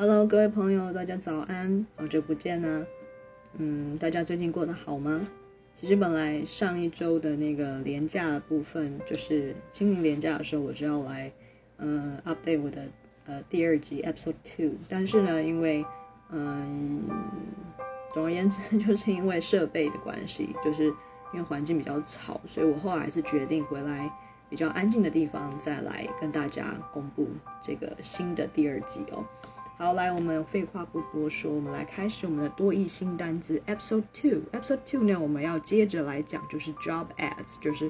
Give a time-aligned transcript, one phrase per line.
[0.00, 2.86] Hello，各位朋友，大家早安，好久不见呢。
[3.54, 5.26] 嗯，大家最近过得好吗？
[5.74, 11.32] 其实本来上一周的那个廉价部分，就是清明廉价的时候，我就要来
[11.78, 12.86] 呃 update 我的
[13.26, 15.84] 呃第二集 episode two，但是呢，因为
[16.30, 17.02] 嗯，
[18.14, 20.84] 总而言之， 就是因为设备的关系，就是
[21.32, 24.08] 因为环境比较吵，所以我后来还是决定回来
[24.48, 27.26] 比较安静的地方，再来跟大家公布
[27.60, 29.24] 这个新的第二集哦。
[29.80, 34.40] 好，来，我们废话不多说，我们来开始我们的多义新单词 episode two。
[34.50, 37.88] episode two 呢，我们要接着来讲就是 job ads，就是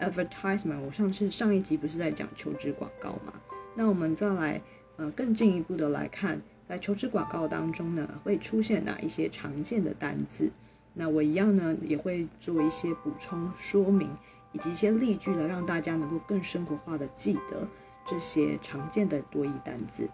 [0.00, 0.80] advertisement。
[0.80, 3.34] 我上次上一集不是在讲求职广告嘛？
[3.74, 4.62] 那我们再来
[4.96, 10.50] 呃更进一步的来看，在求职广告当中呢，会出现哪一些常见的单字？
[10.94, 14.08] 那我一样呢也会做一些补充说明，
[14.52, 17.68] 以及一些例句呢，让大家能够更生活化的记得
[18.06, 20.08] 这些常见的多义单字。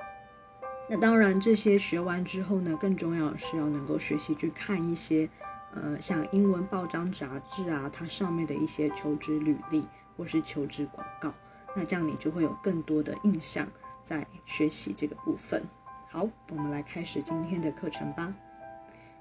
[0.89, 5.29] 那当然，这些学完之后呢，更重要的是要能够学习去看一些，
[5.75, 11.33] 呃，像英文报章杂志啊，它上面的一些求职履历或是求职广告。
[11.75, 13.67] 那这样你就会有更多的印象
[14.05, 15.63] 在学习这个部分。
[16.11, 18.35] 好，我们来开始今天的课程吧。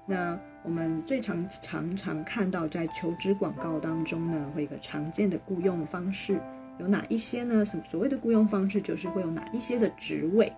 [0.04, 6.38] 那我们最常常常看到在求职广告当中呢，会一个常见的雇佣方式
[6.78, 7.64] 有哪一些呢？
[7.64, 10.52] 所所谓的雇佣方式就是会有哪一些的职位？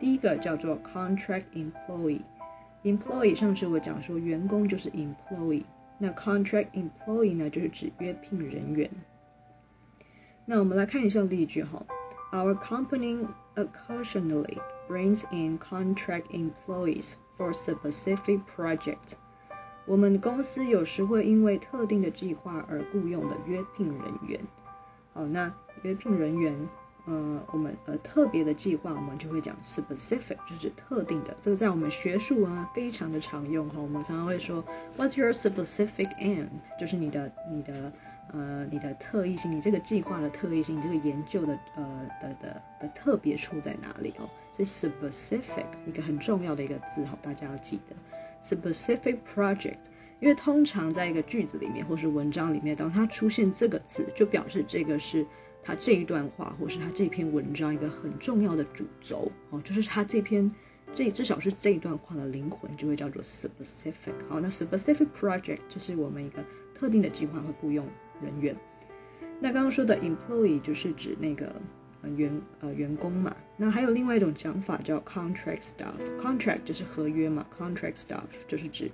[0.00, 5.64] 第一个叫做 contract employee，employee 上次我讲说员工就是 employee，
[5.98, 8.90] 那 contract employee 呢就是指约聘人员。
[10.46, 11.84] 那我们来看一下例句哈
[12.32, 13.26] ，Our company
[13.56, 19.16] occasionally brings in contract employees for specific projects。
[19.84, 24.40] 我们公司有时会因为特定的计划而雇佣的约聘人员。
[25.12, 26.54] 好，那约聘人员。
[27.06, 31.36] 呃，我们呃特别的计划，我们就会讲 specific，就是特定的。
[31.40, 33.80] 这个在我们学术文非常的常用哈。
[33.80, 34.64] 我们常常会说
[34.98, 36.48] ，What's your specific aim？
[36.78, 37.92] 就是你的你的
[38.32, 44.28] 呃你的特异性，你这个计划的特异性，你这个研究的呃的的的特别处在哪里哦？
[44.52, 47.96] 所以 specific 一个很重要的一个字哈，大家要记得
[48.44, 49.78] specific project。
[50.20, 55.26] 因为通常在一个句子里面或是文章里面，当它出现这个字，就表示这个是。
[55.62, 60.50] 他这一段话，或是他这篇文章一个很重要的主轴哦，就是他这篇
[60.94, 64.14] 这至少是这一段话的灵魂，就会叫做 specific。
[64.28, 66.44] 好，那 specific project 就是我们一个
[66.74, 67.86] 特定的计划会雇佣
[68.22, 68.56] 人员。
[69.38, 71.52] 那刚刚说的 employee 就是指那个
[72.16, 73.36] 员呃员工嘛。
[73.56, 78.90] 那还有另外一种讲法叫 contract staff，contract 就是合约嘛，contract staff 就是指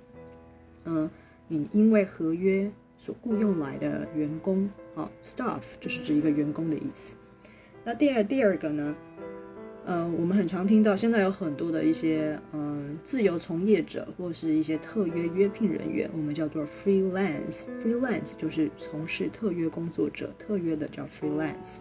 [0.85, 1.09] 嗯
[1.47, 2.71] 你因为合约。
[2.99, 7.15] 所雇佣来的员工，好，staff 就是指一个员工的意思。
[7.83, 8.95] 那第二第二个呢，
[9.85, 17.59] 呃，我们很常听到，现在有很多的一些，嗯，自由从业者或是一些特约约聘人员，我们叫做 freelance。
[17.79, 21.77] freelance 就是从事特约工作者，特约的叫 freelance。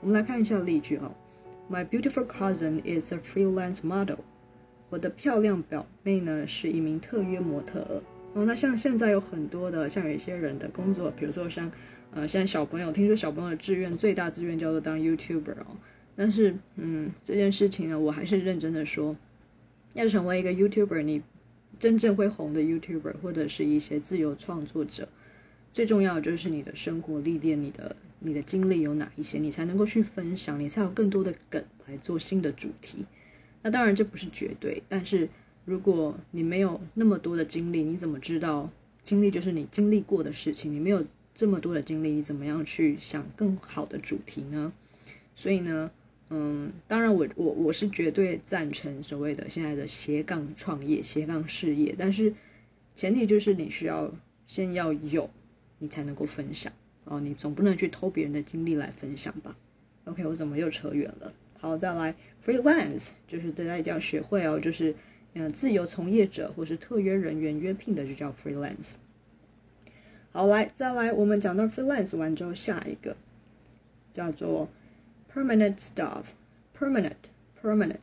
[0.00, 1.10] 我们来看一下例句啊
[1.68, 4.20] ，My beautiful cousin is a freelance model。
[4.90, 8.00] 我的漂亮表妹呢是一名特约模特。
[8.34, 11.68] 哦，那像现在有很多的，像有一些人的工作，比如说像，
[12.12, 15.76] 呃，现在小朋友听说小朋友的志愿最大志愿叫做当 YouTuber 哦，
[16.16, 19.16] 但是，嗯，这件事情呢，我还是认真的说，
[19.94, 21.22] 要成为一个 YouTuber，你
[21.78, 25.08] 真正会红的 YouTuber 或者是一些自由创作者，
[25.72, 33.06] 最重要的就是你的生活历练，你的你的经历有哪一些，你才能够去分享，你才有更多的梗来做新的主题。
[33.62, 35.28] 那当然这不是绝对，但是。
[35.66, 38.68] 如果你没有那么多的经历，你怎么知道
[39.04, 40.72] 经历就是你经历过的事情？
[40.72, 41.04] 你没有
[41.34, 44.72] 这么多的经历，你怎么样去想更好的主题呢？
[45.34, 45.90] 所以呢，
[46.28, 52.34] 嗯，当然我我我是绝对赞成所谓的现在的斜杠创业、斜杠事业，但是
[52.94, 54.12] 前提就是你需要
[54.46, 55.30] 先要有，
[55.78, 56.72] 你才能够分享
[57.04, 57.20] 哦。
[57.20, 59.56] 你总不能去偷别人的经历来分享吧
[60.04, 61.32] ？OK，我怎么又扯远了？
[61.58, 62.14] 好，再来
[62.44, 64.94] freelance，就是大家一定要学会哦，就是。
[65.32, 68.94] 嗯，自由从业者或是特约人员约聘的就叫 freelance。
[70.32, 73.16] 好，来再来，我们讲到 freelance 完之后，下一个
[74.14, 74.68] 叫做
[75.32, 76.24] permanent staff。
[76.78, 77.96] permanent，permanent，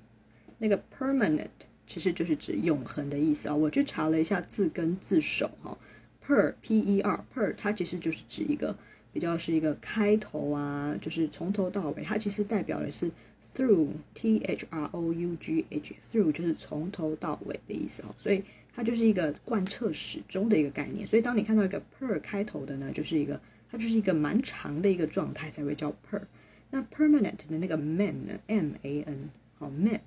[0.58, 1.48] 那个 permanent
[1.88, 3.56] 其实就是指永恒的意思啊。
[3.56, 5.78] 我去查了一下字根字首哈
[6.26, 8.76] ，per，p-e-r，per，它其实就是指一个
[9.14, 13.10] 比较是一个开头啊，就是从头到尾，它其实代表的是。
[13.56, 18.44] Through T H R O U G H Through 就是从头到尾的意思哦，所以
[18.78, 21.08] 它就是一个贯彻始终的一个概念。
[21.08, 23.42] 所以当你看到一个 per 开头的呢，就是一个
[23.72, 26.22] 它就是一个蛮长的一个状态才会叫 per。
[26.70, 30.00] 那 permanent 的那个 man 呢，M A N 好 man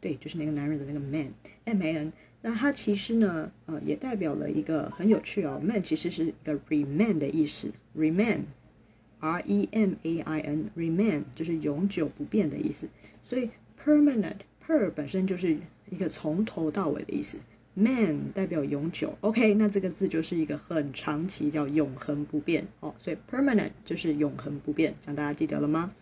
[0.00, 2.12] 对，就是那个男人的那个 man，M A N。
[2.40, 12.86] 那它其实呢，呃，也代表了一个很有趣哦，man 其实是一个 remain 的意思，remain，R E M A I N，remain 就是永久不变的意思。
[13.24, 13.50] 所以
[13.82, 15.56] permanent，per 本身就是
[15.90, 17.38] 一个从头到尾的意思。
[17.76, 22.94] Man 代表永久，OK，那这个字就是一个很长期，叫永恒不变哦。
[23.00, 25.92] 所以 permanent 就是永恒不变，这样大家记得了吗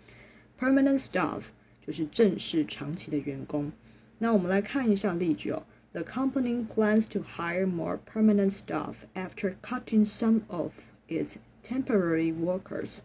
[0.61, 1.45] ？Permanent staff
[1.87, 3.73] 就是正式长期的员工。
[4.19, 5.63] 那我们来看一下例句哦。
[5.93, 10.73] The company plans to hire more permanent staff after cutting some of
[11.09, 11.37] its
[11.67, 12.99] temporary workers。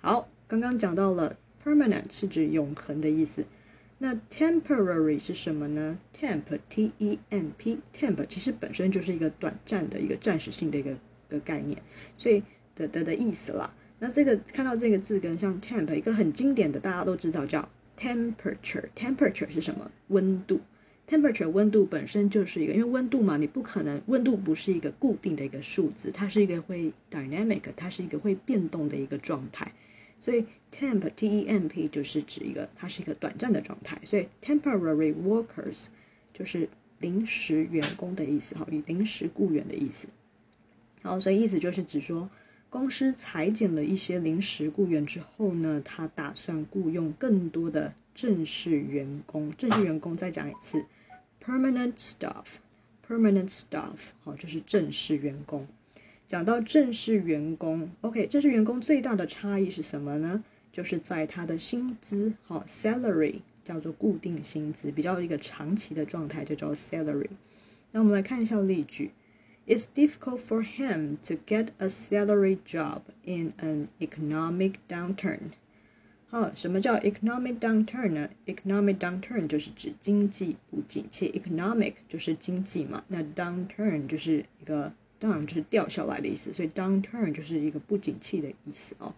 [0.00, 3.44] 好，刚刚讲到了 permanent 是指永恒的意思。
[4.02, 10.96] 那 temporary 是什么呢？temp t e m p temp 其实本身就是一个短暂的一个暂时性的一个
[11.28, 11.76] 个概念，
[12.16, 12.42] 所以
[12.74, 13.70] 的的的意思啦。
[13.98, 17.68] 那这个看到这个字根像 temp 一个很经典的大家都知道叫
[17.98, 19.90] temperature temperature 是什么？
[20.08, 20.62] 温度
[21.06, 29.70] temperature 温度本身就是一个因为温度嘛，你不可能温度不是一个固定的一个数字，它是一个会 dynamic，它是一个会变动的一个状态。
[30.20, 33.98] 所以 temp t e m p 就是指一个，它是一个短暂的状态。
[34.04, 35.86] 所以 temporary workers
[36.34, 36.68] 就是
[36.98, 40.06] 临时员工的意思，哈，与临时雇员的意思。
[41.02, 42.28] 好，所以意思就是指说，
[42.68, 49.50] 公司裁减了一些临时雇员之后呢，他打算雇佣更多的正式员工。
[49.56, 50.84] 正式员工再讲一次
[51.42, 55.66] ，permanent staff，permanent staff，好，就是正式员工。
[56.30, 60.44] 讲到正式员工，OK，正式员工最大的差异是什么呢？
[60.72, 67.26] 就是在他的薪资，好，salary 叫做固定薪资，比较一个长期的状态就叫 salary。
[67.90, 69.10] 那我们来看一下例句
[69.66, 75.50] ：It's difficult for him to get a salary job in an economic downturn。
[76.28, 84.92] 好，什么叫 economic downturn 呢？economic downturn 就是指经济不景气，economic 就是经济嘛，那 downturn 就是一个。
[85.20, 89.14] 当然就是掉下来的意思，所以 downturn 就是一个不景气的意思哦。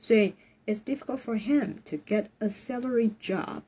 [0.00, 0.32] 所以
[0.66, 3.60] it's difficult for him to get a salary job，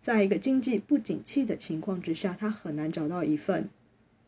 [0.00, 3.68] 在一个经济不景气的情况之下，他很难找到一份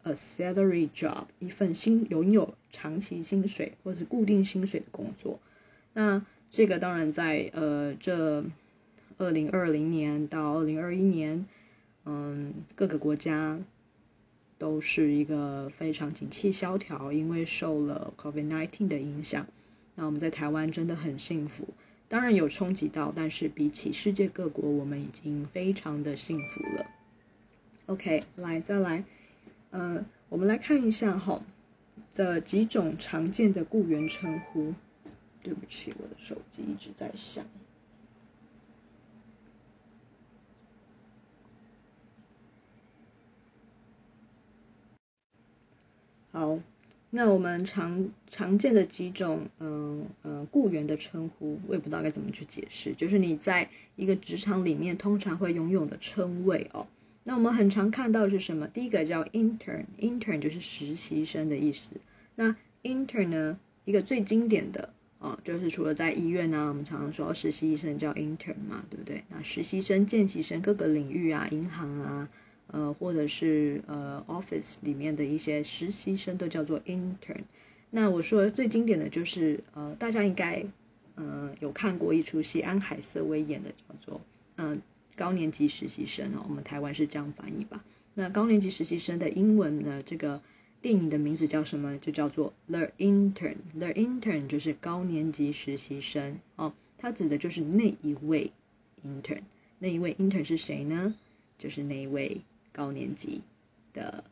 [0.04, 5.40] a salary job，一份薪拥有长期薪水或者固定薪水的工作。
[5.94, 8.44] 那这个当然在呃这
[9.18, 11.44] 二零二零年到二零二一年，
[12.04, 13.58] 嗯，各个国家。
[14.62, 19.44] 都是一个非常景气萧条，因为受了 COVID-19 的影响。
[19.96, 21.66] 那我们在台湾真的很幸福，
[22.08, 26.86] 当然有冲击到，但是比起世界各国，我们已经非常的幸福了。
[27.86, 29.02] OK，来再来，
[29.72, 31.42] 呃，我们来看一下哈，
[32.14, 34.72] 这几种常见的雇员称呼。
[35.42, 37.44] 对不起，我的手机一直在响。
[46.32, 46.58] 好，
[47.10, 52.94] 那我们常常见的几种，嗯嗯，雇员的称呼，我也不知道该怎么去解释。
[52.94, 56.86] 就是你在一个职场里面，通常会拥有的称谓哦。
[57.24, 58.66] 那我们很常看到是什么？
[58.66, 61.90] 第一个叫 intern，intern 就是实习生的意思。
[62.34, 64.88] 那 intern 呢，一个最经典的
[65.18, 69.22] 哦，就是除了在医院呢，我们常常说实习医生叫 intern 嘛，对不对？
[69.28, 72.26] 那实习生、见习生，各个领域啊，银行啊。
[72.72, 77.42] 呃，或者是呃，office 里面的一些实习生都叫做 intern。
[77.90, 80.64] 那我说的最经典的就是呃，大家应该
[81.16, 84.20] 嗯有看过一出戏，安海瑟薇演的叫做
[84.56, 84.80] 嗯
[85.14, 87.84] 高年级实习生哦，我们台湾是这样翻译吧？
[88.14, 90.40] 那高年级实习生的英文呢，这个
[90.80, 91.98] 电影的名字叫什么？
[91.98, 93.56] 就叫做 The Intern。
[93.78, 98.50] The Intern 就是高年级实习生哦，它指的就是那一位
[99.04, 99.42] intern。
[99.78, 101.14] 那一位 intern 是谁呢？
[101.58, 102.40] 就是那一位。
[102.72, 103.42] 高年级
[103.92, 104.24] 的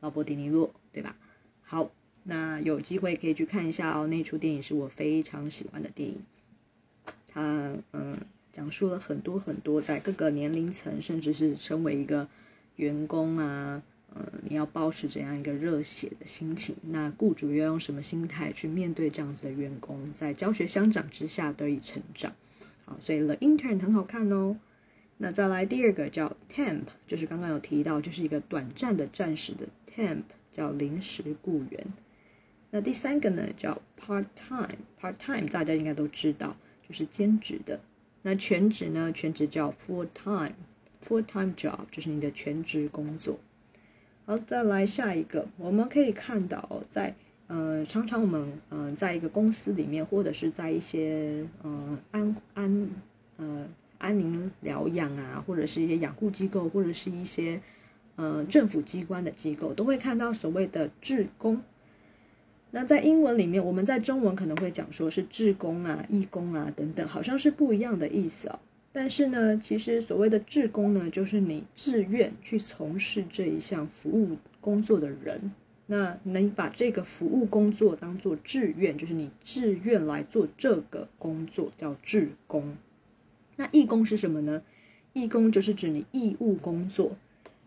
[0.00, 1.16] 劳勃迪尼洛，对吧？
[1.62, 1.90] 好，
[2.24, 4.06] 那有机会可以去看一下哦。
[4.06, 6.22] 那出电影是我非常喜欢的电影，
[7.26, 8.16] 它嗯
[8.52, 12.26] 讲述了很多很多在各个年龄层，甚至是成为一个
[12.76, 13.82] 员工啊，
[14.14, 16.74] 嗯，你要保持怎样一个热血的心情？
[16.82, 22.32] 那雇主要用什么心态去面对这样子的员工，在教学相长之下得以成长？
[22.86, 24.56] 好，所以 The Intern 很好看哦。
[25.20, 30.22] 那再来第二个叫 temp，就是刚刚有提到，就是一个短暂的、暂时的 temp，
[30.52, 31.86] 叫临时雇员。
[32.70, 36.56] 那第三个呢叫 part time，part time 大家应该都知道，
[36.86, 37.80] 就是兼职的。
[38.22, 43.40] 那全职呢，全职叫 full time，full time job 就是你的全职工作。
[44.24, 47.16] 好，再来下一个，我们可以看到，在
[47.48, 52.90] 呃，常常我们嗯，在一个公司里面，或者是在一些嗯安安
[53.38, 53.66] 呃。
[53.98, 57.60] 安宁疗养啊，或者是一些养护机构，或者是一些
[58.16, 61.60] 呃政府机关的机构，都会看到所谓的志工。
[62.70, 68.58] 那在英文里面，我们在中文可能会讲说是志工啊、义工啊等等，好像是不一样的意思哦。
[68.92, 75.52] 但是呢，其实所谓的志工呢，就是你自愿去从事这一项服务工作的人。
[75.90, 82.76] 那能把这个服务工作当做志愿，就是你自愿来做这个工作，叫志工。
[83.58, 84.62] 那义工是什么呢？
[85.14, 87.16] 义工就是指你义务工作。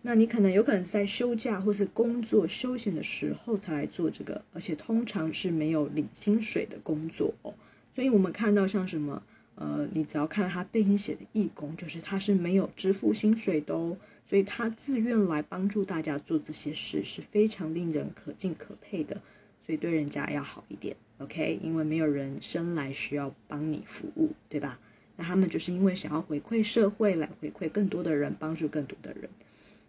[0.04, 7.54] 那你可能有可能在休假或是工作休闲的时候才来做这个，而且通常是没有领薪水的工作哦。
[7.94, 9.22] 所以我们看到像什么，
[9.56, 13.98] 呃，你只要看到他背景写的义工，就是他是没有支付薪水的哦。
[14.30, 19.22] 所以他自愿来帮助大家做这些事，是非常令人可敬可佩的。
[19.66, 21.60] 所以对人家要好一点，OK？
[21.62, 24.80] 因为没有人生来需要帮你服务，对吧？
[25.22, 29.30] 他们就是因为想要回馈社会，来回馈更多的人，帮助更多的人。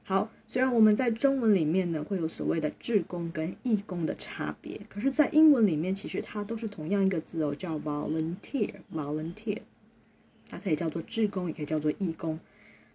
[0.05, 9.59] 好，虽然我们在中文里面呢会有所谓的志工跟义工的差别，可是，在英文里面其实它都是同样一个字哦，叫 volunteer，volunteer，
[10.49, 12.41] 它可以叫做志工，也可以叫做义工，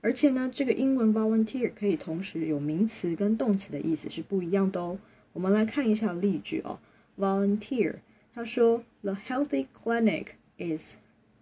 [0.01, 4.99] 而且呢，这个英文 volunteer 可以同时有名词跟动词的意思是不一样的哦。
[5.31, 6.77] 我们来看一下例句哦
[7.17, 7.95] ，volunteer，
[8.35, 10.27] 他说，The healthy clinic
[10.57, 10.95] is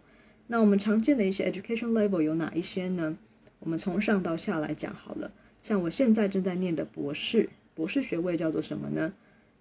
[0.48, 3.16] 那我们常见的一些 education level 有哪一些呢？
[3.60, 5.30] 我们从上到下来讲好了，
[5.62, 9.14] 像我现在正在念的博士，博士学位叫做什么呢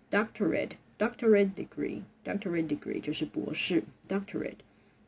[0.10, 4.56] ？Doctorate，Doctorate degree，Doctorate degree 就是博士，Doctorate。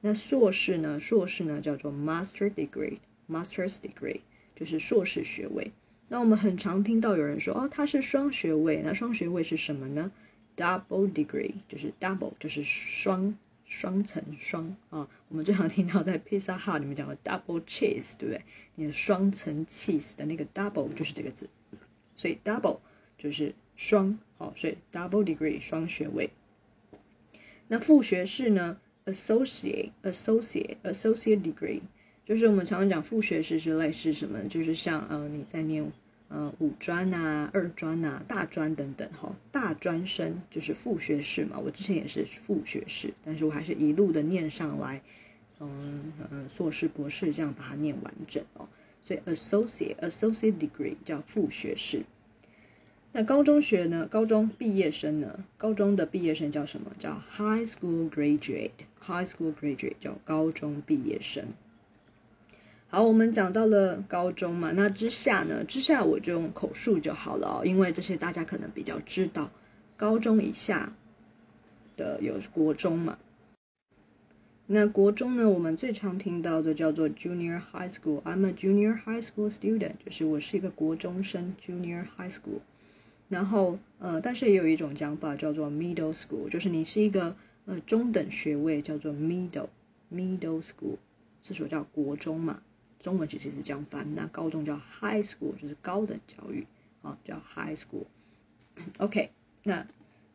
[0.01, 1.00] 那硕士呢？
[1.00, 2.98] 硕士呢叫做 Master degree
[3.30, 4.22] Master's degree
[4.56, 5.72] 就是硕士学位。
[6.08, 8.82] 那我们很常听到有人说，哦，他是双学位。
[8.84, 10.12] 那双学位是什么呢
[10.56, 13.38] ？Double degree 就是 double 就是双。
[13.65, 18.44] 双层双啊，我们最常听到在 Pizza Hut 里面讲的 double cheese，对不对？
[18.75, 21.50] 你的双层 cheese 的那个 double 就是这个字，
[22.15, 22.77] 所以 double
[23.18, 26.30] 就是双，好，所以 double degree 双学位。
[27.68, 31.82] 那副学士呢？associate，associate，associate degree，
[32.25, 34.39] 就是我们常常讲副学士之类是什么？
[34.50, 35.92] 就是像呃你在念。
[36.30, 41.60] 呃，五专呐、二专呐、大专等等，哈，大专生就是副学士嘛。
[41.60, 45.00] 我之前也是副学士，但是我还是一路的念上来，
[45.60, 48.68] 嗯嗯，硕士、博士这样把它念完整哦。
[49.03, 52.01] 所以 associate associate degree 叫副学士。
[53.12, 54.08] 那高中学呢？
[54.10, 55.46] 高中毕业生呢？
[55.56, 56.92] 高中的毕业生叫什么？
[56.98, 58.72] 叫 high school graduate。
[59.00, 61.46] high school graduate 叫高中毕业生。
[62.93, 65.63] 好，我们讲到了高中嘛，那之下呢？
[65.63, 69.50] 之下我就用口述就好了哦，因为这些大家可能比较知道。
[69.97, 70.93] 高中以下
[71.97, 73.17] 的有国中嘛？
[74.67, 78.21] 那国中呢，我们最常听到的叫做 junior high school。
[78.21, 82.59] I'm a junior high school student，就是我是一个国中生，junior high school。
[83.27, 87.35] 然后呃，但是也有一种讲法叫做 middle school，就是你是一个
[87.65, 89.69] 呃中等学位，叫做 middle
[90.13, 90.97] middle school，
[91.41, 92.62] 这所叫国中嘛，
[93.03, 94.15] 中文其实是这样翻。
[94.15, 96.65] 那高中叫 high school，就是高等教育
[97.03, 98.05] 啊，叫 high school。
[98.98, 99.29] OK，
[99.63, 99.86] 那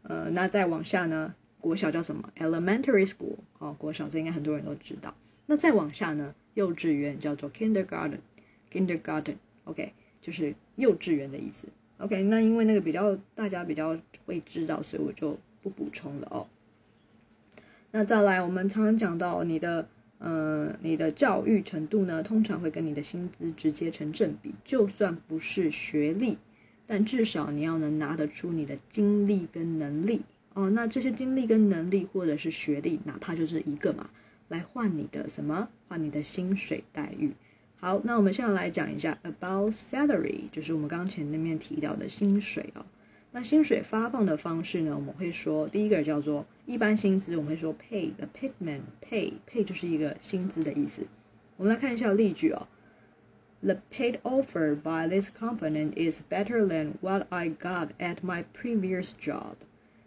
[0.03, 5.15] 呃，那再往下呢，国小叫什么？elementary school，哦，国小这应该很多人都知道。
[5.47, 11.67] 那再往下呢，幼稚园叫做 kindergarten，kindergarten，OK，就是幼稚园的意思。
[11.97, 16.47] OK，那因为那个比较大家比较会知道，所以我就不补充了哦。
[17.91, 24.53] 那再来，我们常常讲到你的，呃，你的教育程度呢，通常会跟你的薪资直接成正比。
[24.65, 26.39] 就算不是学历，
[26.87, 30.23] 但至少你要能拿得出你的精力跟能力
[30.55, 30.69] 哦。
[30.71, 34.11] 那这些精力跟能力，或者是学历，哪怕就是一个嘛，
[34.49, 35.69] 来换你的什么？
[35.87, 37.33] 换你的薪水待遇。
[37.81, 42.85] 好，那我们现在来讲一下 about salary，就是我们刚前那面提到的薪水哦。
[43.31, 51.07] 那薪水发放的方式呢，我们会说第一个叫做一般薪资，我们会说 pay，the payment pay，pay 就是一个薪资的意思。
[51.57, 52.67] 我们来看一下例句哦。
[53.61, 59.57] The paid offer by this company is better than what I got at my previous job。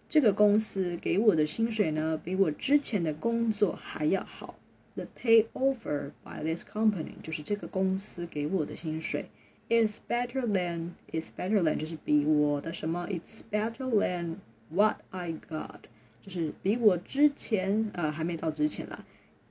[0.10, 4.56] 这个公司给我的薪水呢，比我之前的工作还要好。
[4.96, 9.25] The pay offer by this company 就是这个公司给我的薪水
[9.71, 13.07] ，is better than is better than 就是比我的什么？
[13.09, 14.37] It's better than
[14.71, 15.81] what I got
[16.23, 19.05] 就是比我之前呃还没到之前啦，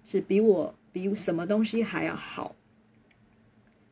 [0.05, 2.55] 是比我比什么东西还要好。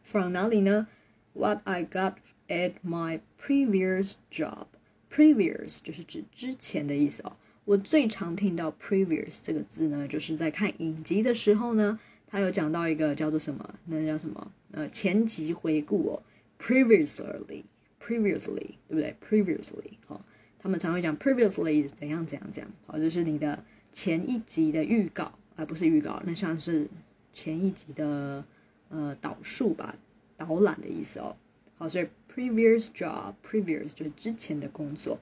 [0.04, 0.88] From 哪里呢？
[1.34, 2.16] What I got
[2.48, 7.38] at my previous job，previous 就是指之前的意思哦。
[7.66, 11.98] 我最常听到 previous 这个字呢，就是在看影集的时候呢，
[12.31, 14.53] 他有讲到一个叫做什么，那叫什么？
[14.73, 16.23] 呃，前集回顾哦
[16.61, 20.23] ，previously，previously，对不对？previously，好，
[20.59, 26.87] 他们常会讲 previously 怎样怎样怎样，好，就是你的前一集的预告，而不是预告，那像是
[27.33, 28.45] 前一集的
[28.91, 29.97] 呃导数吧，
[30.37, 31.35] 导览的意思哦。
[31.79, 35.19] 好，所以 previous job，previous 就是之前的工作。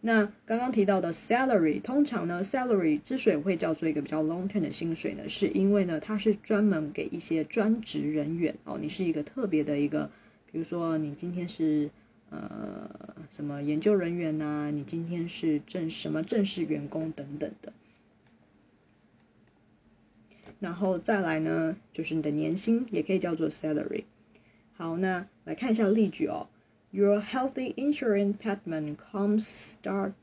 [0.00, 10.08] 那刚刚提到的 salary，通常呢，salary 之所以会叫做一个比较 long term 的薪水呢，是因为呢，它是专门给一些专职人员哦，你是一个特别的一个，
[10.52, 11.90] 比如说你今天是
[12.30, 12.88] 呃
[13.30, 17.72] 什么研究人员呐，你今天是正什么正式员工等等的。
[20.60, 24.04] 然后再来呢，就是你的年薪也可以叫做 salary。
[24.76, 26.46] 好，那来看一下例句哦。
[26.91, 30.13] Your healthy insurance payment comes start,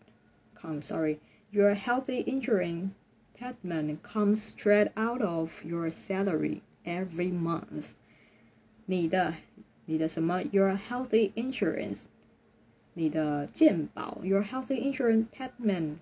[0.54, 1.18] come sorry.
[1.52, 2.92] Your healthy insurance
[3.34, 7.94] payment comes straight out of your salary every month.
[8.86, 9.34] 你的
[9.86, 10.42] 你的什么？
[10.52, 12.02] Your healthy insurance，
[12.94, 15.96] 你的健保，Your healthy insurance payment，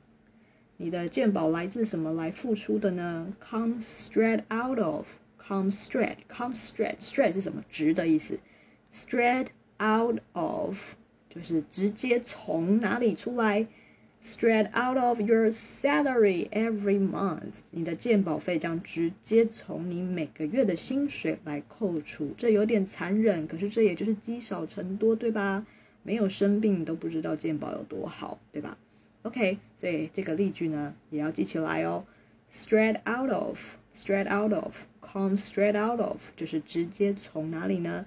[0.77, 3.33] 你的健保来自什么来付出的呢？
[3.43, 5.07] Comes straight out of,
[5.39, 7.65] comes straight, comes straight, straight 是什么？
[7.71, 8.39] 直的意思，
[8.93, 9.47] straight
[9.82, 10.78] Out of
[11.30, 13.66] 就是直接从哪里出来
[14.24, 22.34] ，straight out of your salary every month，你的健保费将直接从你每个月的薪水来扣除。
[22.38, 25.66] 这有点残忍，可是这也就是积少成多，对吧？
[26.04, 28.78] 没有生病都不知道健保有多好，对吧
[29.24, 32.06] ？OK，所以这个例句呢也要记起来哦。
[32.52, 38.06] straight out of，straight out of，come straight out of，就是直接从哪里呢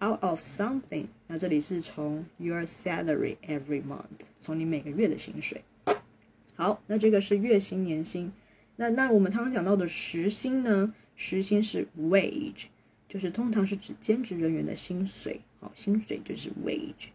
[0.00, 5.62] ？Out of something，那这里是从 your salary every month，从你每个月的薪水。
[6.54, 8.32] 好，那这个是月薪、年薪。
[8.76, 10.94] 那那我们常常讲到的时薪呢？
[11.16, 12.64] 时薪是 wage，
[13.08, 15.42] 就是通常是指兼职人员的薪水。
[15.60, 17.08] 好，薪水就是 wage。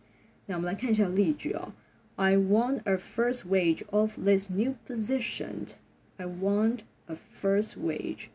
[0.45, 1.73] 那我们来看一下例句哦。
[2.17, 5.69] I want a first wage of this new position.
[6.17, 8.29] I want a first wage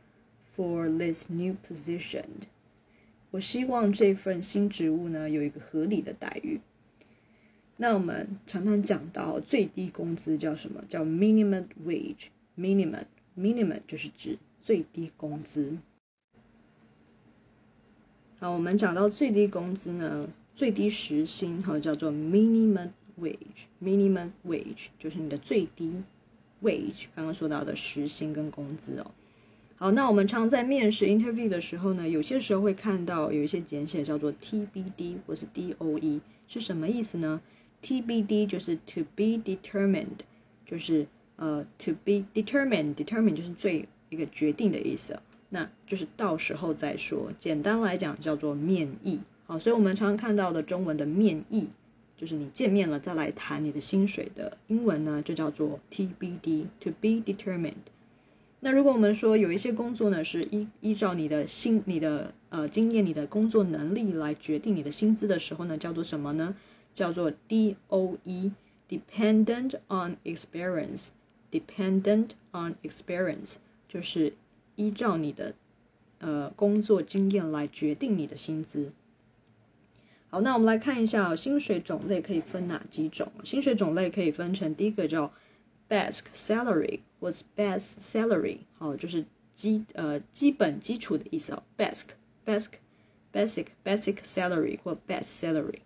[0.56, 2.48] for this new position.
[3.35, 6.61] 我希望这份新职务呢有一个合理的待遇。
[7.75, 10.81] 那我们常常讲到最低工资叫什么？
[10.87, 12.27] 叫 minimum wage。
[12.57, 15.77] minimum，minimum 就是指最低工资。
[18.39, 23.65] 好，我们讲到最低工资呢，最低时薪哈叫做 minimum wage。
[23.83, 25.91] minimum wage 就是你的最低
[26.63, 29.11] wage，刚刚说到的时薪跟工资哦。
[29.77, 37.41] 好，那我们常在面试 interview 的时候呢，有些时候会看到有一些简写叫做 TBD 或是 DOE，是什么意思呢
[37.83, 40.23] ？TBD 就是 to be determined，
[40.65, 47.29] 就是呃 to be determined，determined 就是最一个决定的意思，那就是到时候再说。
[47.37, 49.19] 简单来讲叫做面议。
[49.45, 51.67] 好，所以我们常常看到的中文的面议
[52.17, 57.73] 就是你见面了再来谈你的薪水的英文呢，就叫做 TBD，to be determined。
[58.65, 66.55] 那如果我们说有一些工作呢，是依依照你的薪、你的呃经验、你的工作能力来决定你的薪资的时候呢，叫做什么呢？
[66.95, 74.33] 叫做 DOE，dependent on experience，dependent on experience，就是
[74.75, 75.53] 依照你的
[76.17, 78.91] 呃工作经验来决定你的薪资。
[80.31, 83.31] 好，那我们来看一下薪水种类可以分哪几种？
[83.43, 85.31] 薪水种类可以分成第一个叫
[85.87, 92.09] basic salary was base salary，好，就是基呃基本基础的意思哦，basic
[92.45, 92.69] basic
[93.33, 95.79] basic basic salary 或 base salary。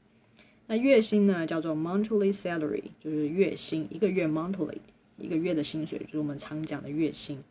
[0.68, 4.78] 那月薪呢叫做 monthly salary，就是月薪，一个月 monthly，
[5.18, 7.42] 一个月的薪水就是我们常讲的月薪。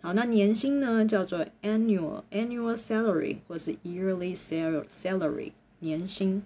[0.00, 5.52] 好，那年薪呢叫做 annual annual salary 或是 yearly salary。
[5.80, 6.42] 年薪。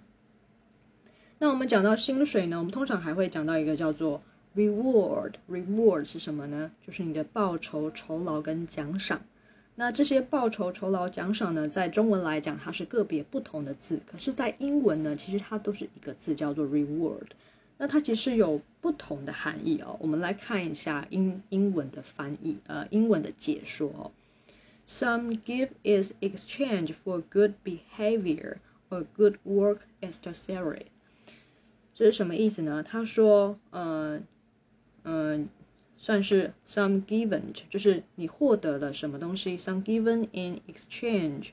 [1.37, 4.21] 那我们讲到薪水呢，我们通常还会讲到一个叫做
[4.55, 5.33] reward。
[5.49, 6.71] reward 是什么呢？
[6.85, 9.21] 就是你的报酬、酬劳跟奖赏。
[9.75, 17.27] 那这些报酬、酬劳、奖赏呢，在中文来讲，它是个别不同的字，可是，在英文呢，其实它都是一个字，叫做 reward。
[17.77, 19.95] 那它其实有不同的含义哦。
[19.99, 24.11] 我们来看一下英英文的翻译，呃，英文的解说哦。
[24.87, 28.57] Some give is exchange for good behavior.
[28.91, 30.87] or good work as the salary，
[31.93, 32.83] 这是什么意思呢？
[32.83, 34.19] 他说，呃
[35.11, 35.49] 嗯，
[35.97, 41.49] 算是 some given，就是你获得了什么东西，some given in exchange，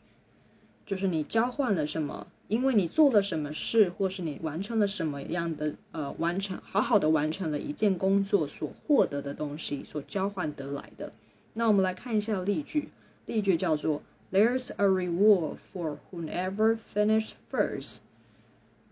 [0.85, 11.11] 就是你交换了什么，因为你做了什么事，或是你完成了什么样的呃完成，好好的完成了一件工作所获得的东西，所交换得来的。
[11.55, 12.91] 那我们来看一下例句，
[13.25, 14.03] 例句叫做。
[14.33, 17.99] There's a reward for whoever finished first.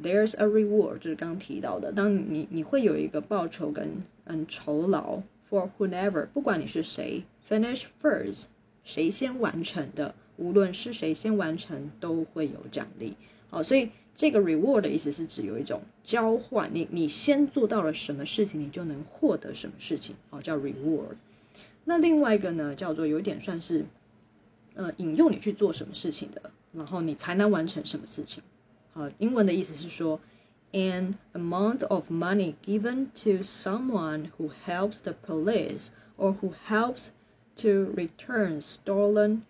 [0.00, 8.44] There's a reward，就是刚提到的，当你你会有一个报酬跟嗯酬劳 for whoever，不管你是谁，finish first，
[8.84, 13.16] 谁先完成的，无论是谁先完成都会有奖励。
[13.50, 21.16] 好，所以这个 reward 的意思是指有一种交换，你你先做到了什么事情，你就能获得什么事情，好叫 reward。
[21.84, 23.84] 那另外一个呢，叫做有点算是。
[24.76, 28.42] 呃，引诱你去做什么事情的，然后你才能完成什么事情。
[28.92, 30.18] 好，英文的意思是说
[30.74, 35.86] ，an amount of money given to someone who helps the police
[36.18, 37.06] or who helps
[37.56, 39.42] to return stolen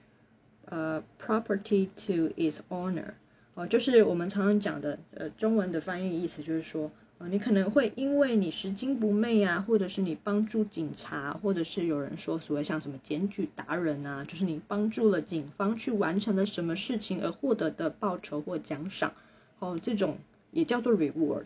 [0.67, 3.15] 呃 property to its owner。
[3.55, 6.91] 哦，就是我们常常讲的，呃，中文的翻译意思就是说。
[7.19, 19.13] 呃你可能会因为你拾金不昧啊，或者是你帮助警察，或者是有人说所谓像什么检举达人啊，就是你帮助了警方去完成了什么事情而获得的报酬或奖赏，
[19.61, 20.19] 哦，这种
[20.55, 21.45] 也叫做 reward。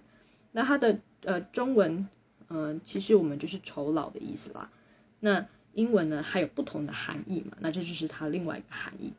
[0.52, 2.06] 那它的呃中文，
[2.48, 4.70] 嗯，其实我们就是酬劳的意思啦。
[5.18, 5.44] 那
[5.74, 7.56] 英文呢还有不同的含义嘛？
[7.58, 9.12] 那这就是它另外一个含义。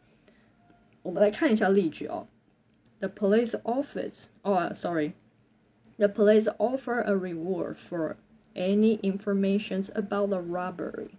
[1.02, 2.28] 我们来看一下例句哦
[3.00, 5.12] ，The police office，哦，sorry。
[5.98, 8.16] The police offer a reward for
[8.54, 11.10] any informations about the robbery。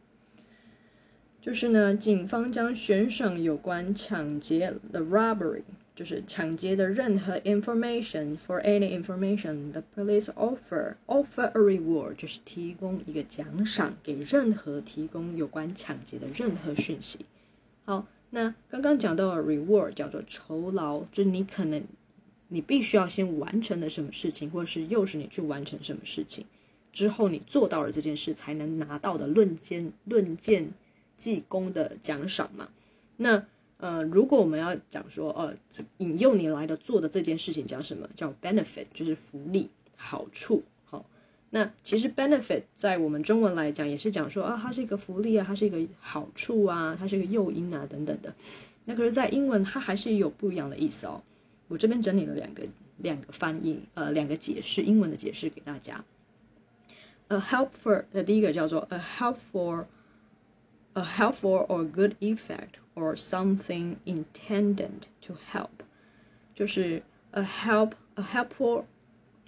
[1.40, 5.62] 就是呢，警方将悬赏有关抢劫 the robbery，
[6.00, 9.70] 就是抢劫的任何 information for any information。
[9.70, 17.26] The police offer offer a reward，就是提供一个奖赏给任何提供有关抢劫的任何讯息。
[17.84, 21.82] 好，那刚刚讲到的 reward 叫做酬劳，就是你可能。
[22.52, 26.44] 你必须要先完成了什么事情，或者是诱使你去完成什么事情，
[26.92, 30.72] 之后你做到了这件事，才能拿到的论剑论剑
[31.16, 32.70] 记功的奖赏嘛？
[33.18, 33.46] 那
[33.80, 35.54] 呃，如果我们要讲说，呃，
[35.98, 38.08] 引诱你来的做的这件事情叫什么？
[38.14, 40.62] 叫 benefit，就是福利、好处。
[40.84, 41.04] 好，
[41.48, 48.34] 那其实 benefit 在我们中文来讲，也是讲说啊，它是一个福利啊，它是一个好处啊，它是一个诱因啊，等等的。
[48.84, 51.22] 那可是，在英文它还是有不一样的意思哦。
[51.68, 52.62] 我这边整理了两个
[52.98, 56.04] 两个翻译，呃，两个解释，英文的解释给大家。
[57.28, 59.84] A helpful 呃第一个叫做 a helpful
[60.94, 65.69] a helpful or good effect or something intended to help，
[66.53, 68.85] 就是 a help a helpful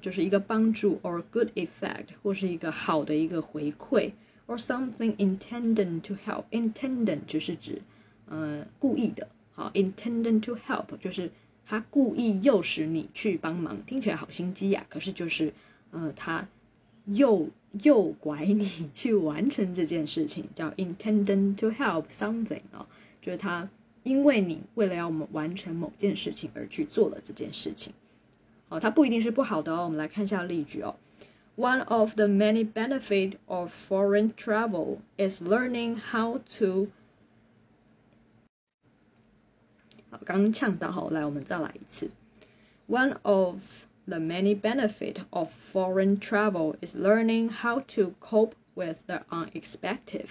[0.01, 4.11] 就是一个帮助 or good effect 或是一个好的一个回馈
[4.47, 7.81] or something intended to help intended 就是指
[8.27, 11.31] 呃故意的，好 intended to help 就是。
[11.69, 14.85] 他故意诱使你去帮忙，听起来好心机呀。
[14.87, 15.51] 可是就是，
[15.91, 16.47] 呃，他
[17.07, 17.49] 诱
[17.81, 22.87] 诱拐你去完成这件事情，叫 intended to help something 啊，
[23.21, 23.69] 就是他
[24.03, 27.93] 因为你为了要我们完成某件事情而去做了这件事情。
[28.69, 29.83] 好，它不一定是不好的哦。
[29.85, 30.95] 我们来看一下例句哦。
[31.55, 36.87] One of the many benefits of foreign travel is learning how to
[40.09, 42.11] 好，刚刚呛到，好，来，我们再来一次。
[42.87, 50.27] One of the many benefits of foreign travel is learning how to cope with the unexpected.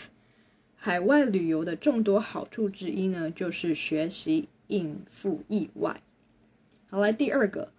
[0.80, 6.00] 海外旅游的众多好处之一呢，就是学习应付意外。
[6.88, 7.72] 好，来第二个，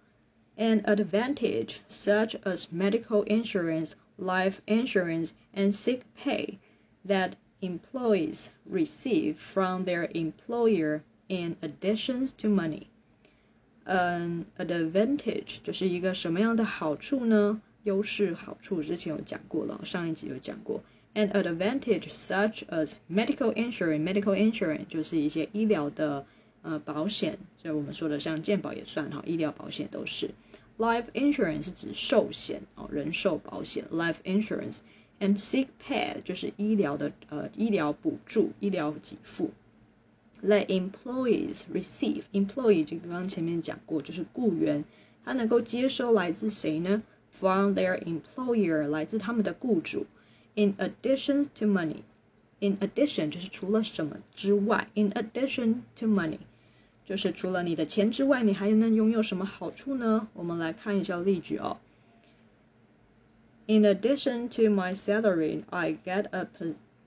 [0.56, 6.58] an advantage such as medical insurance, life insurance, and sick pay
[7.06, 12.88] that employees receive from their employer in addition to money.
[13.86, 17.62] An advantage 就是一个什么样的好处呢？
[17.84, 20.82] 优势、好处之前有讲过了，上一集有讲过。
[21.13, 26.25] And advantage such as medical insurance, medical insurance 就是一些医疗的
[26.61, 30.31] 呃保险，所以我们说的像健保也算哈，医疗保险都是。
[30.77, 33.85] Life insurance 是指寿险哦，人寿保险。
[33.91, 34.79] Life insurance
[35.19, 39.51] and sick pay 就是医疗的呃医疗补助、医疗给付。
[40.43, 44.83] Let employees receive employee 就刚刚前面讲过，就是雇员，
[45.23, 50.05] 他能够接收来自谁呢？From their employer 来自他们的雇主。
[50.54, 52.02] In addition to money,
[52.58, 54.88] in addition 就是除了什么之外。
[54.94, 56.38] In addition to money，
[57.06, 60.28] 就是除了你的钱之外，你还能拥有什么好处呢？
[60.34, 61.76] 我们来看一下例句哦。
[63.66, 66.48] In addition to my salary, I get a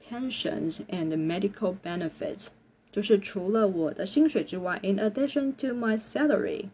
[0.08, 2.48] pensions and medical benefits。
[2.92, 6.66] 就是除了我的薪水之外，in addition to my salary。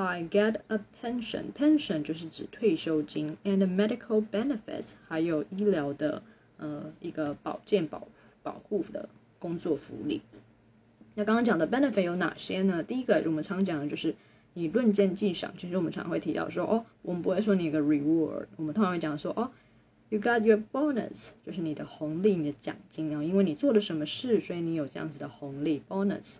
[0.00, 1.52] I get a pension.
[1.52, 6.22] Pension 就是指退休金，and medical benefits 还有医疗的
[6.56, 8.06] 呃一个保健保
[8.44, 9.08] 保护的
[9.40, 10.22] 工作福利。
[11.16, 12.80] 那刚刚讲的 benefit 有哪些呢？
[12.80, 14.14] 第一个我们常讲的就是
[14.54, 19.50] 你论件计赏，其实我们常会提到说哦，我们不会说你有个 reward，我们通常会讲说哦
[20.10, 26.36] ，you got your bonus，就是你的红利、你的奖金啊，因为你做了什么事，所以你有这样子的红利 bonus。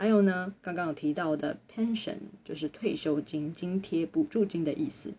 [0.00, 5.12] 还有呢，刚刚有提到的 pension 就是退休金、津贴、补助金的意思。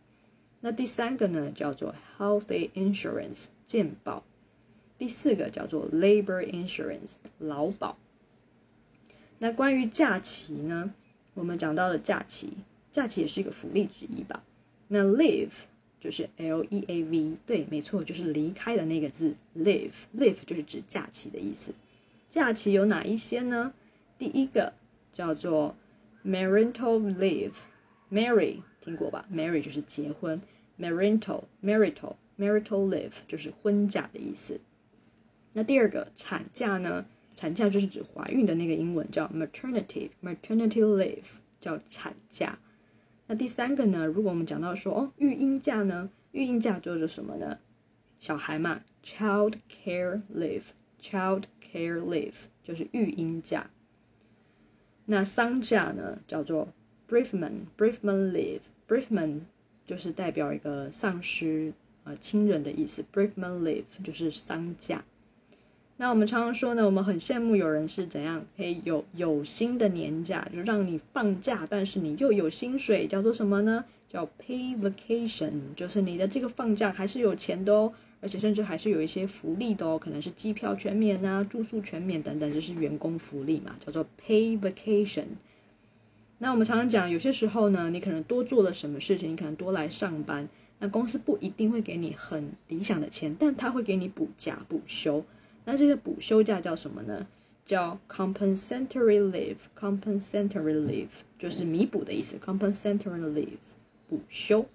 [0.61, 4.23] 那第三个呢，叫做 health insurance 健保。
[4.97, 7.95] 第四个叫做 labor insurance 劳保。
[9.37, 10.91] 那关于假期呢，
[11.35, 12.49] 我们讲到了假期，
[12.91, 14.43] 假期也是一个福利之一吧。
[14.87, 15.51] 那 leave
[15.99, 21.71] 就是 L E A V，对，没错，就是离开的那个字 leave，leave 就是指假期的意思。
[22.31, 23.73] 假期有哪一些呢？
[24.21, 24.73] 第一个
[25.11, 25.75] 叫做
[26.23, 30.39] marital leave，marry 听过吧？marry 就是结婚
[30.79, 34.61] ，marital marital marital leave 就是婚假的意思。
[35.53, 37.03] 那第二个产假呢？
[37.35, 42.59] 产假就是指怀孕的那个英文叫 maternity maternity leave 叫产假。
[43.25, 44.05] 那第三个呢？
[44.05, 46.11] 如果我们讲到说哦育婴假呢？
[46.31, 47.57] 育婴假就是什么呢？
[48.19, 50.65] 小孩嘛，child care leave
[51.01, 53.71] child care leave 就是育婴假。
[55.11, 56.69] 那丧假呢，叫做
[57.09, 59.41] bereavement，bereavement leave，bereavement
[59.85, 61.73] 就是代表一个丧失
[62.05, 65.03] 呃亲人的意思，bereavement leave 就是丧假。
[65.97, 73.83] 那我们常常说呢，我们很羡慕有人是怎样可以有有薪的年假，就让你放假，但是你又有薪水，叫做什么呢？
[74.07, 77.91] 叫 pay vacation，就是你的这个放假还是有钱的哦。
[78.21, 85.25] 而且甚至还是有一些福利的哦，可能是机票全免啊、住宿全免等等，就是员工福利嘛，叫做 pay vacation。
[86.37, 90.47] 那我们常常讲，有些时候呢，你可能多做了什么事情，你可能多来上班，
[90.79, 95.25] 那公司不一定会给你很理想的钱，但他会给你补假、补休。
[95.65, 97.27] 那这个补休假叫什么呢？
[97.65, 101.07] 叫 compensatory leave，compensatory leave
[101.39, 103.59] 就是弥补的意思，compensatory leave
[104.09, 104.65] 补休。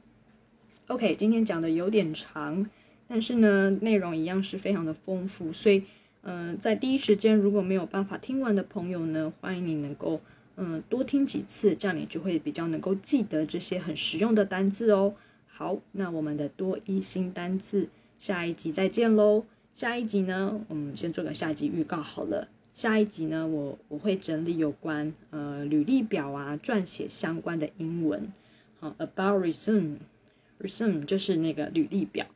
[0.86, 2.68] OK，今天讲的有点长。
[3.08, 5.84] 但是呢，内容一样是非常的丰富，所以，
[6.22, 10.20] 嗯，在第一时间如果没有办法听完的朋友呢，欢迎你能够，
[10.56, 15.14] 嗯，多听几次，这样你就会比较能够记得这些很实用的单字哦。
[15.46, 17.88] 好，那我们的多一新单字，
[18.18, 19.44] 下一集再见喽。
[19.72, 22.48] 下一集呢，我们先做个下集预告好了。
[22.74, 28.32] 下一集呢，我我会整理有关呃履历表啊撰写相关的英文。
[28.80, 32.26] 好，about resume，resume 就是那个履历表。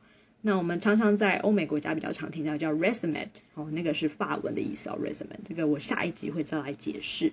[0.43, 5.27] 那我们常常在欧美国家比较常听到叫 resume，哦，那个是法文的意思哦，resume。
[5.47, 7.31] 这个我下一集会再来解释。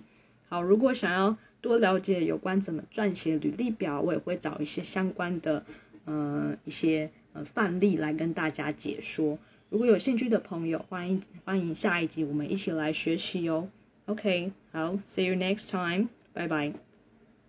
[0.48, 5.64] 好，如果想要多了解有关怎么撰写履历表，我也会找一些相关的，
[6.04, 9.38] 呃，一些呃范例来跟大家解说。
[9.70, 13.68] 如果有兴趣的朋友，欢迎欢迎下一集我们一起来学习哦。
[14.06, 16.87] OK，好，See you next time，拜拜。